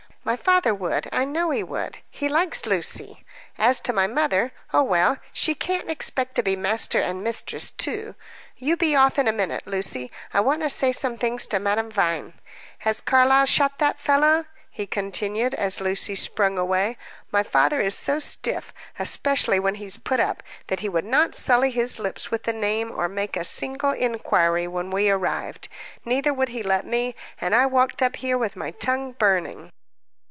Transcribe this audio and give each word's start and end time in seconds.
"My 0.23 0.35
father 0.37 0.71
would 0.75 1.09
I 1.11 1.25
know 1.25 1.49
he 1.49 1.63
would. 1.63 2.03
He 2.11 2.29
likes 2.29 2.67
Lucy. 2.67 3.25
As 3.57 3.79
to 3.81 3.91
my 3.91 4.05
mother 4.05 4.51
oh, 4.71 4.83
well, 4.83 5.17
she 5.33 5.55
can't 5.55 5.89
expect 5.89 6.35
to 6.35 6.43
be 6.43 6.55
master 6.55 7.01
and 7.01 7.23
mistress 7.23 7.71
too. 7.71 8.13
You 8.57 8.77
be 8.77 8.95
off 8.95 9.15
for 9.15 9.21
a 9.21 9.31
minute, 9.31 9.63
Lucy; 9.65 10.11
I 10.31 10.39
want 10.41 10.61
to 10.61 10.69
say 10.69 10.91
some 10.91 11.17
thing 11.17 11.39
to 11.39 11.57
Madame 11.57 11.89
Vine. 11.89 12.33
Has 12.81 13.01
Carlyle 13.01 13.47
shot 13.47 13.79
that 13.79 13.99
fellow?" 13.99 14.45
he 14.69 14.85
continued, 14.85 15.55
as 15.55 15.81
Lucy 15.81 16.13
sprung 16.13 16.55
away. 16.55 16.97
"My 17.31 17.41
father 17.41 17.81
is 17.81 17.97
so 17.97 18.19
stiff, 18.19 18.75
especially 18.99 19.59
when 19.59 19.75
he's 19.75 19.97
put 19.97 20.19
up, 20.19 20.43
that 20.67 20.81
he 20.81 20.87
would 20.87 21.03
not 21.03 21.33
sully 21.33 21.71
his 21.71 21.97
lips 21.97 22.29
with 22.29 22.43
the 22.43 22.53
name, 22.53 22.91
or 22.91 23.09
make 23.09 23.35
a 23.35 23.43
single 23.43 23.91
inquiry 23.91 24.67
when 24.67 24.91
we 24.91 25.09
arrived; 25.09 25.67
neither 26.05 26.31
would 26.31 26.49
he 26.49 26.61
let 26.61 26.85
me, 26.85 27.15
and 27.41 27.55
I 27.55 27.65
walked 27.65 28.03
up 28.03 28.17
here 28.17 28.37
with 28.37 28.55
my 28.55 28.69
tongue 28.69 29.13
burning." 29.13 29.71